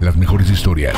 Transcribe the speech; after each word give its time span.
Las 0.00 0.16
mejores 0.16 0.50
historias. 0.50 0.94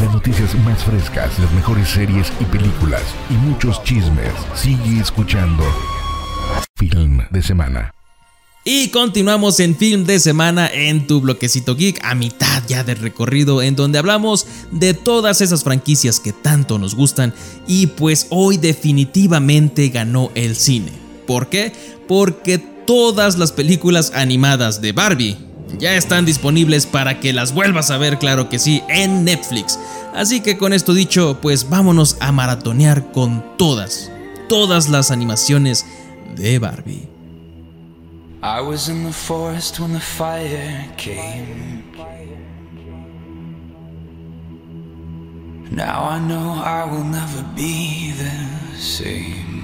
Las 0.00 0.12
noticias 0.12 0.54
más 0.64 0.82
frescas, 0.82 1.38
las 1.38 1.52
mejores 1.52 1.88
series 1.88 2.32
y 2.40 2.44
películas 2.44 3.02
y 3.30 3.34
muchos 3.34 3.82
chismes. 3.84 4.32
Sigue 4.54 5.00
escuchando 5.00 5.62
Film 6.76 7.20
de 7.30 7.42
Semana. 7.42 7.90
Y 8.64 8.88
continuamos 8.88 9.60
en 9.60 9.76
Film 9.76 10.04
de 10.04 10.18
Semana 10.18 10.70
en 10.72 11.06
tu 11.06 11.20
bloquecito 11.20 11.76
geek, 11.76 12.02
a 12.02 12.14
mitad 12.14 12.62
ya 12.66 12.82
del 12.82 12.96
recorrido, 12.98 13.60
en 13.60 13.76
donde 13.76 13.98
hablamos 13.98 14.46
de 14.72 14.94
todas 14.94 15.42
esas 15.42 15.62
franquicias 15.62 16.18
que 16.18 16.32
tanto 16.32 16.78
nos 16.78 16.94
gustan. 16.94 17.34
Y 17.68 17.88
pues 17.88 18.26
hoy 18.30 18.56
definitivamente 18.56 19.90
ganó 19.90 20.30
el 20.34 20.56
cine. 20.56 20.92
¿Por 21.26 21.48
qué? 21.48 21.72
Porque 22.08 22.58
todas 22.58 23.36
las 23.38 23.52
películas 23.52 24.12
animadas 24.14 24.80
de 24.80 24.92
Barbie 24.92 25.53
ya 25.78 25.94
están 25.94 26.24
disponibles 26.24 26.86
para 26.86 27.20
que 27.20 27.32
las 27.32 27.52
vuelvas 27.52 27.90
a 27.90 27.98
ver, 27.98 28.18
claro 28.18 28.48
que 28.48 28.58
sí, 28.58 28.82
en 28.88 29.24
Netflix. 29.24 29.78
Así 30.14 30.40
que 30.40 30.56
con 30.56 30.72
esto 30.72 30.94
dicho, 30.94 31.38
pues 31.40 31.68
vámonos 31.68 32.16
a 32.20 32.32
maratonear 32.32 33.12
con 33.12 33.44
todas, 33.56 34.10
todas 34.48 34.88
las 34.88 35.10
animaciones 35.10 35.86
de 36.36 36.58
Barbie. 36.58 37.08
I 38.42 38.60
was 38.60 38.88
in 38.88 39.04
the 39.04 39.12
forest 39.12 39.80
when 39.80 39.94
the 39.94 40.00
fire 40.00 40.86
came. 40.98 41.82
Now 45.70 46.04
I 46.04 46.18
know 46.20 46.62
I 46.62 46.84
will 46.84 47.04
never 47.04 47.42
be 47.56 48.12
the 48.12 48.78
same. 48.78 49.63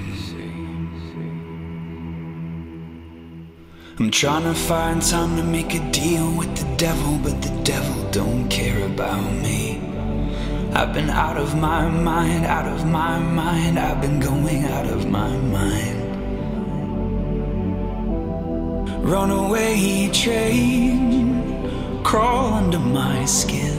I'm 4.01 4.11
trying 4.11 4.45
to 4.45 4.55
find 4.55 5.03
time 5.03 5.37
to 5.37 5.43
make 5.43 5.75
a 5.75 5.91
deal 5.91 6.33
with 6.33 6.57
the 6.57 6.65
devil, 6.77 7.19
but 7.23 7.43
the 7.43 7.51
devil 7.65 8.11
don't 8.11 8.49
care 8.49 8.87
about 8.87 9.31
me. 9.43 9.79
I've 10.73 10.95
been 10.95 11.11
out 11.11 11.37
of 11.37 11.55
my 11.59 11.87
mind, 11.87 12.47
out 12.47 12.67
of 12.67 12.87
my 12.87 13.19
mind, 13.19 13.79
I've 13.79 14.01
been 14.01 14.19
going 14.19 14.65
out 14.65 14.87
of 14.87 15.07
my 15.11 15.37
mind. 15.37 15.99
Runaway 19.05 20.09
train, 20.15 22.03
crawl 22.03 22.55
under 22.55 22.79
my 22.79 23.27
skin. 23.27 23.77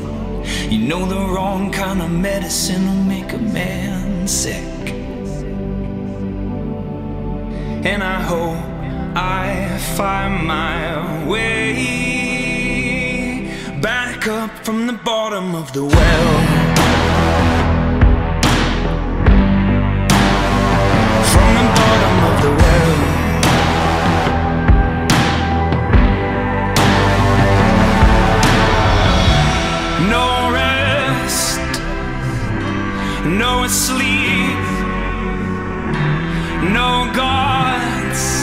You 0.69 0.87
know 0.87 1.07
the 1.07 1.33
wrong 1.33 1.71
kind 1.71 1.99
of 1.99 2.11
medicine 2.11 2.85
will 2.85 3.05
make 3.05 3.33
a 3.33 3.39
man 3.39 4.27
sick. 4.27 4.93
And 7.83 8.03
I 8.03 8.21
hope 8.21 8.70
I 9.13 9.77
find 9.97 10.47
my 10.47 11.25
way 11.27 11.51
back 13.81 14.27
up 14.27 14.51
from 14.65 14.87
the 14.87 14.93
bottom 14.93 15.53
of 15.53 15.73
the 15.73 15.83
well. 15.83 16.39
From 21.31 21.53
the 21.59 21.63
bottom 21.79 22.23
of 22.29 22.41
the 22.41 22.51
well. 22.61 22.97
No 30.09 30.51
rest, 30.53 31.59
no 33.25 33.67
sleep, 33.67 34.63
no 36.73 37.11
gods, 37.13 38.40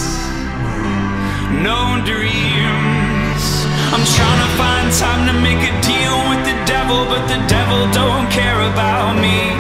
no 1.62 1.98
dreams. 2.06 3.42
I'm 3.91 4.05
trying 4.05 4.41
to 4.47 4.51
find 4.55 4.87
time 4.95 5.27
to 5.27 5.34
make 5.42 5.59
a 5.59 5.75
deal 5.83 6.17
with 6.31 6.42
the 6.47 6.56
devil, 6.65 7.05
but 7.11 7.27
the 7.27 7.41
devil 7.50 7.91
don't 7.91 8.31
care 8.31 8.61
about 8.62 9.19
me. 9.19 9.50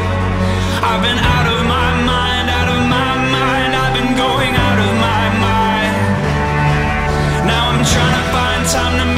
I've 0.78 1.02
been 1.02 1.18
out 1.18 1.46
of 1.50 1.60
my 1.66 1.90
mind, 2.06 2.46
out 2.50 2.68
of 2.70 2.82
my 2.86 3.12
mind, 3.34 3.70
I've 3.74 3.94
been 3.98 4.14
going 4.14 4.54
out 4.54 4.78
of 4.78 4.92
my 5.02 5.24
mind. 5.42 5.94
Now 7.50 7.62
I'm 7.74 7.82
trying 7.82 8.14
to 8.14 8.24
find 8.30 8.60
time 8.68 8.94
to 9.02 9.17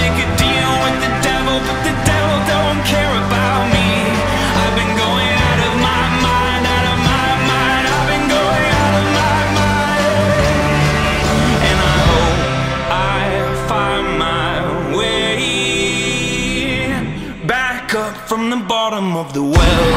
of 19.21 19.35
the 19.35 19.43
well. 19.43 19.91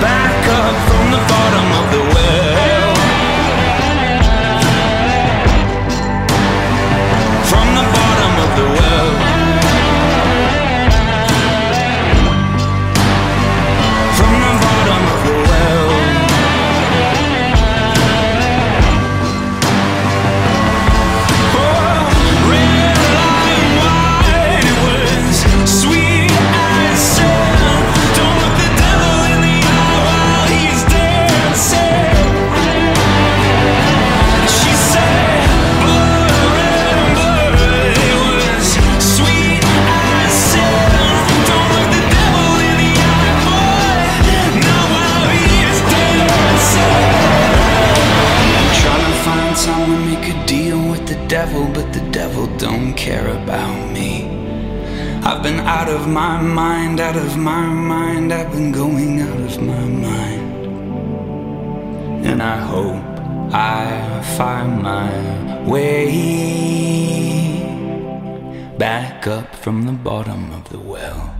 Back 0.00 0.46
up 0.60 0.76
from 0.88 1.04
the 1.10 1.22
bottom 1.32 1.66
of 1.78 1.86
the 1.94 2.14
well. 2.14 2.49
I've 55.40 55.46
been 55.46 55.66
out 55.66 55.88
of 55.88 56.06
my 56.06 56.38
mind, 56.38 57.00
out 57.00 57.16
of 57.16 57.38
my 57.38 57.66
mind, 57.66 58.30
I've 58.30 58.52
been 58.52 58.70
going 58.72 59.22
out 59.22 59.40
of 59.40 59.58
my 59.62 59.86
mind. 59.86 60.66
And 62.26 62.42
I 62.42 62.58
hope 62.60 63.02
I 63.50 64.20
find 64.36 64.82
my 64.82 65.08
way 65.64 66.12
back 68.76 69.26
up 69.26 69.56
from 69.56 69.86
the 69.86 69.92
bottom 69.92 70.52
of 70.52 70.68
the 70.68 70.76
well. 70.76 71.32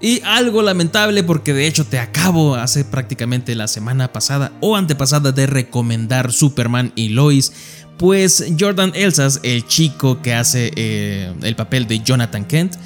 Y 0.00 0.22
algo 0.24 0.62
lamentable 0.62 1.24
porque 1.24 1.52
de 1.52 1.66
hecho 1.66 1.84
te 1.84 1.98
acabo 1.98 2.54
hace 2.54 2.84
prácticamente 2.84 3.56
la 3.56 3.66
semana 3.66 4.12
pasada 4.12 4.52
o 4.60 4.76
antepasada 4.76 5.32
de 5.32 5.48
recomendar 5.48 6.30
Superman 6.30 6.92
y 6.94 7.08
Lois, 7.08 7.52
pues 7.98 8.44
Jordan 8.58 8.92
Elsas, 8.94 9.40
el 9.42 9.66
chico 9.66 10.22
que 10.22 10.32
hace 10.32 10.70
eh, 10.76 11.32
el 11.42 11.56
papel 11.56 11.86
de 11.86 12.00
Jonathan 12.00 12.44
Kent, 12.44 12.76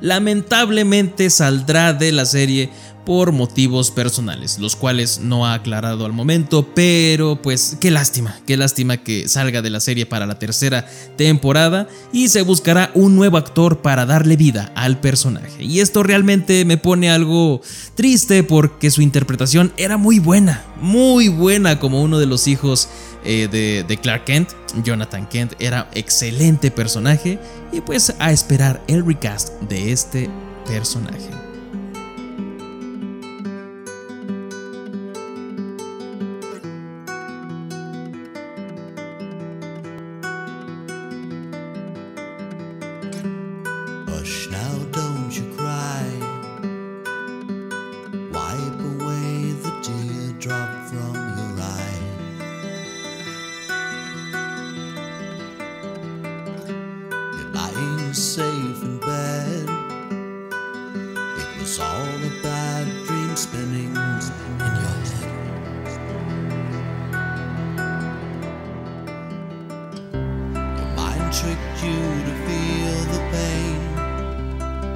lamentablemente 0.00 1.30
saldrá 1.30 1.92
de 1.92 2.12
la 2.12 2.26
serie 2.26 2.70
por 3.08 3.32
motivos 3.32 3.90
personales, 3.90 4.58
los 4.58 4.76
cuales 4.76 5.20
no 5.20 5.46
ha 5.46 5.54
aclarado 5.54 6.04
al 6.04 6.12
momento, 6.12 6.68
pero 6.74 7.40
pues 7.40 7.78
qué 7.80 7.90
lástima, 7.90 8.38
qué 8.46 8.58
lástima 8.58 8.98
que 8.98 9.28
salga 9.28 9.62
de 9.62 9.70
la 9.70 9.80
serie 9.80 10.04
para 10.04 10.26
la 10.26 10.38
tercera 10.38 10.86
temporada 11.16 11.88
y 12.12 12.28
se 12.28 12.42
buscará 12.42 12.90
un 12.94 13.16
nuevo 13.16 13.38
actor 13.38 13.80
para 13.80 14.04
darle 14.04 14.36
vida 14.36 14.72
al 14.74 15.00
personaje. 15.00 15.64
Y 15.64 15.80
esto 15.80 16.02
realmente 16.02 16.66
me 16.66 16.76
pone 16.76 17.10
algo 17.10 17.62
triste 17.94 18.42
porque 18.42 18.90
su 18.90 19.00
interpretación 19.00 19.72
era 19.78 19.96
muy 19.96 20.18
buena, 20.18 20.66
muy 20.78 21.28
buena 21.28 21.80
como 21.80 22.02
uno 22.02 22.18
de 22.18 22.26
los 22.26 22.46
hijos 22.46 22.90
eh, 23.24 23.48
de, 23.50 23.84
de 23.84 23.96
Clark 23.96 24.24
Kent, 24.24 24.50
Jonathan 24.84 25.26
Kent, 25.28 25.54
era 25.58 25.88
excelente 25.94 26.70
personaje 26.70 27.38
y 27.72 27.80
pues 27.80 28.14
a 28.18 28.32
esperar 28.32 28.82
el 28.86 29.04
recast 29.04 29.60
de 29.62 29.92
este 29.92 30.30
personaje. 30.66 31.47
It 61.68 61.72
was 61.72 61.80
all 61.80 62.24
a 62.24 62.42
bad 62.42 62.86
dream 63.04 63.36
spinning 63.36 63.92
in 63.92 64.72
your 64.80 65.02
head. 65.04 65.28
Your 70.78 70.88
mind 70.96 71.26
tricked 71.30 71.82
you 71.84 72.00
to 72.24 72.34
feel 72.46 72.98
the 73.12 73.20
pain 73.36 73.80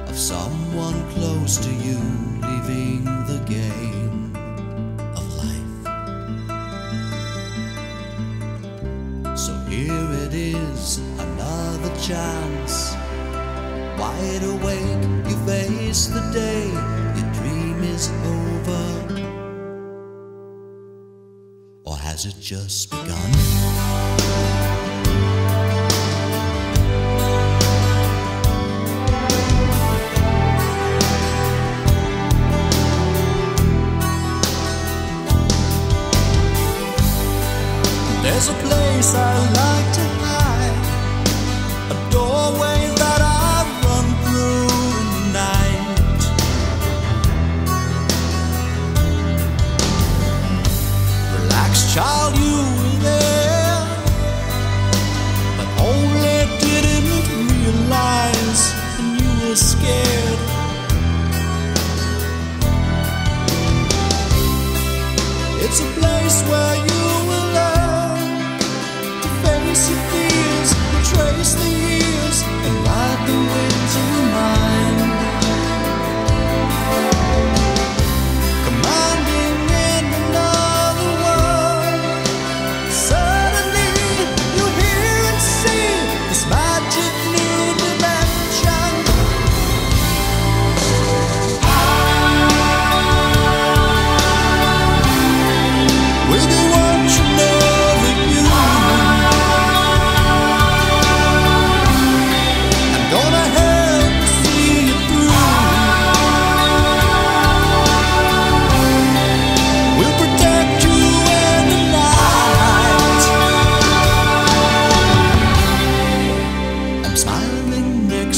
of 0.09 0.17
someone 0.17 0.99
close 1.11 1.57
to 1.57 1.69
you 1.69 1.99
leaving 2.41 3.05
the 3.27 3.39
game 3.45 4.33
of 5.15 5.25
life. 5.43 5.73
So 9.37 9.53
here 9.69 10.09
it 10.25 10.33
is, 10.33 10.97
another 11.19 11.93
chance. 12.01 12.95
Wide 13.99 14.43
awake, 14.43 15.03
you 15.29 15.37
face 15.45 15.72
the 15.93 16.21
day, 16.31 16.69
your 16.69 17.33
dream 17.33 17.83
is 17.83 18.09
over. 18.25 18.81
Or 21.85 21.95
has 21.95 22.25
it 22.25 22.33
just 22.39 22.89
begun? 22.89 24.52
Child, 51.93 52.35
you 52.35 52.57
were 52.79 52.97
there, 53.03 53.77
but 55.57 55.69
only 55.79 56.39
didn't 56.57 57.07
realize 57.29 58.73
when 58.97 59.09
you 59.21 59.29
were 59.41 59.55
scared. 59.55 60.39
It's 65.63 65.79
a 65.81 65.89
place 65.99 66.41
where 66.49 66.75
you 66.87 67.02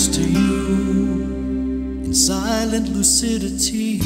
to 0.07 0.22
you 0.22 1.24
in 2.06 2.13
silent 2.13 2.90
lucidity. 2.90 4.00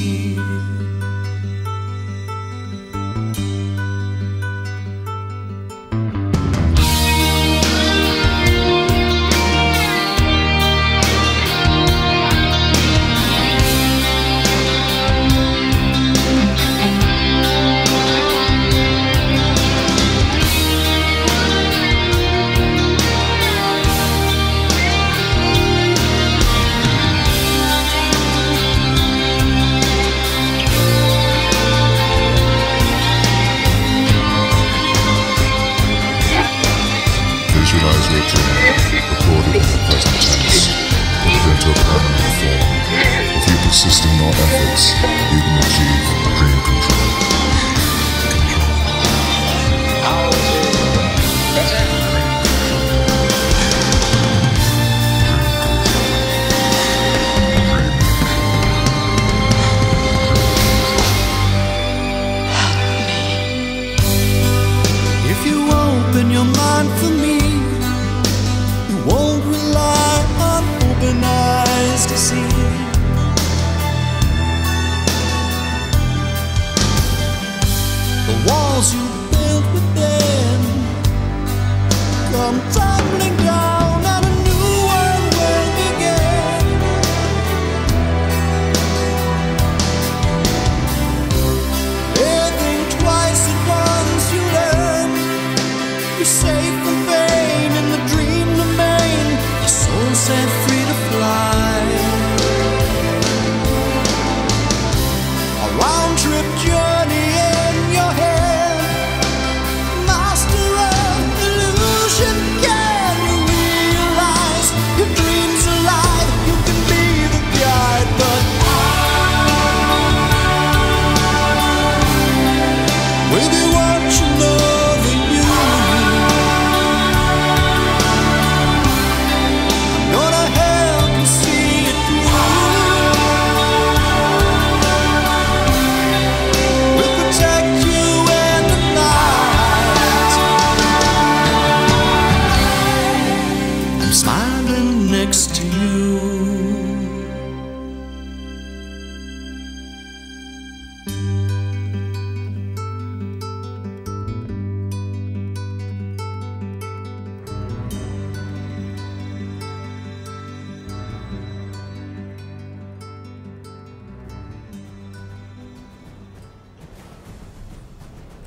Your 44.20 44.30
efforts, 44.30 44.92
you 45.32 45.40
can 45.42 45.58
achieve 45.60 46.19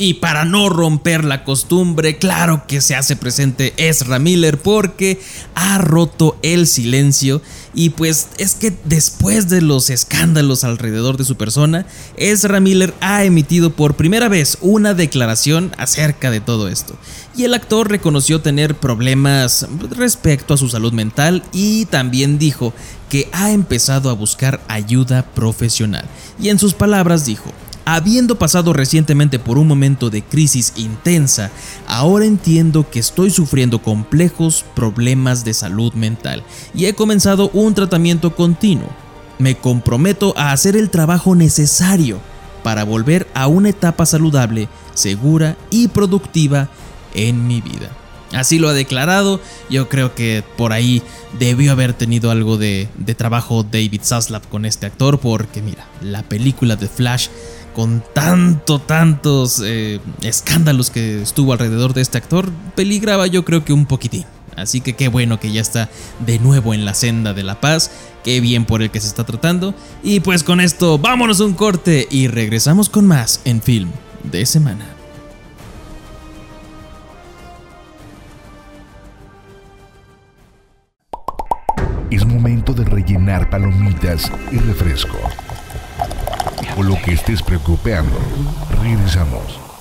Y 0.02 0.14
para 0.14 0.44
no 0.44 0.68
romper 0.68 1.22
la 1.22 1.44
costumbre, 1.44 2.18
claro 2.18 2.64
que 2.66 2.80
se 2.80 2.96
hace 2.96 3.14
presente 3.14 3.72
Ezra 3.76 4.18
Miller 4.18 4.58
porque 4.58 5.20
ha 5.54 5.78
roto 5.78 6.36
el 6.42 6.66
silencio 6.66 7.40
y 7.72 7.90
pues 7.90 8.26
es 8.38 8.56
que 8.56 8.76
después 8.82 9.48
de 9.48 9.62
los 9.62 9.90
escándalos 9.90 10.64
alrededor 10.64 11.18
de 11.18 11.24
su 11.24 11.36
persona, 11.36 11.86
Ezra 12.16 12.58
Miller 12.58 12.94
ha 13.00 13.22
emitido 13.22 13.76
por 13.76 13.94
primera 13.94 14.28
vez 14.28 14.58
una 14.60 14.92
declaración 14.92 15.70
acerca 15.78 16.32
de 16.32 16.40
todo 16.40 16.66
esto. 16.66 16.96
Y 17.36 17.44
el 17.44 17.54
actor 17.54 17.88
reconoció 17.88 18.40
tener 18.40 18.74
problemas 18.74 19.68
respecto 19.90 20.54
a 20.54 20.58
su 20.58 20.68
salud 20.68 20.92
mental 20.92 21.44
y 21.52 21.84
también 21.84 22.40
dijo 22.40 22.74
que 23.08 23.28
ha 23.30 23.52
empezado 23.52 24.10
a 24.10 24.14
buscar 24.14 24.62
ayuda 24.66 25.26
profesional. 25.32 26.06
Y 26.40 26.48
en 26.48 26.58
sus 26.58 26.74
palabras 26.74 27.24
dijo, 27.24 27.52
Habiendo 27.84 28.38
pasado 28.38 28.72
recientemente 28.72 29.40
por 29.40 29.58
un 29.58 29.66
momento 29.66 30.08
de 30.08 30.22
crisis 30.22 30.72
intensa, 30.76 31.50
ahora 31.88 32.26
entiendo 32.26 32.88
que 32.88 33.00
estoy 33.00 33.30
sufriendo 33.30 33.82
complejos 33.82 34.64
problemas 34.74 35.44
de 35.44 35.52
salud 35.52 35.92
mental 35.94 36.44
y 36.74 36.86
he 36.86 36.94
comenzado 36.94 37.50
un 37.52 37.74
tratamiento 37.74 38.36
continuo. 38.36 38.88
Me 39.40 39.56
comprometo 39.56 40.32
a 40.36 40.52
hacer 40.52 40.76
el 40.76 40.90
trabajo 40.90 41.34
necesario 41.34 42.20
para 42.62 42.84
volver 42.84 43.26
a 43.34 43.48
una 43.48 43.70
etapa 43.70 44.06
saludable, 44.06 44.68
segura 44.94 45.56
y 45.70 45.88
productiva 45.88 46.68
en 47.14 47.48
mi 47.48 47.60
vida. 47.60 47.90
Así 48.32 48.58
lo 48.58 48.68
ha 48.68 48.72
declarado, 48.72 49.40
yo 49.68 49.88
creo 49.88 50.14
que 50.14 50.42
por 50.56 50.72
ahí 50.72 51.02
debió 51.38 51.72
haber 51.72 51.92
tenido 51.92 52.30
algo 52.30 52.56
de, 52.56 52.88
trabajo 53.16 53.62
David 53.62 54.00
Zaslav 54.02 54.48
con 54.48 54.64
este 54.64 54.86
actor 54.86 55.18
porque 55.18 55.60
mira, 55.60 55.86
la 56.00 56.22
película 56.22 56.76
de 56.76 56.88
Flash 56.88 57.28
con 57.74 58.02
tanto, 58.14 58.78
tantos 58.78 59.62
eh, 59.64 60.00
escándalos 60.22 60.90
que 60.90 61.22
estuvo 61.22 61.52
alrededor 61.52 61.94
de 61.94 62.02
este 62.02 62.18
actor, 62.18 62.50
peligraba 62.74 63.26
yo 63.26 63.44
creo 63.44 63.64
que 63.64 63.72
un 63.72 63.86
poquitín. 63.86 64.24
Así 64.56 64.80
que 64.80 64.94
qué 64.94 65.08
bueno 65.08 65.40
que 65.40 65.50
ya 65.50 65.60
está 65.60 65.88
de 66.24 66.38
nuevo 66.38 66.74
en 66.74 66.84
la 66.84 66.94
senda 66.94 67.32
de 67.32 67.42
la 67.42 67.60
paz, 67.60 67.90
qué 68.22 68.40
bien 68.40 68.66
por 68.66 68.82
el 68.82 68.90
que 68.90 69.00
se 69.00 69.08
está 69.08 69.24
tratando. 69.24 69.74
Y 70.02 70.20
pues 70.20 70.44
con 70.44 70.60
esto, 70.60 70.98
vámonos 70.98 71.40
a 71.40 71.44
un 71.44 71.54
corte 71.54 72.06
y 72.10 72.28
regresamos 72.28 72.88
con 72.88 73.06
más 73.06 73.40
en 73.44 73.62
Film 73.62 73.90
de 74.24 74.44
Semana. 74.44 74.86
Es 82.10 82.26
momento 82.26 82.74
de 82.74 82.84
rellenar 82.84 83.48
palomitas 83.48 84.30
y 84.50 84.58
refresco 84.58 85.16
o 86.76 86.82
lo 86.82 86.96
que 87.02 87.12
estés 87.12 87.42
preocupando. 87.42 88.18
Regresamos. 88.82 89.71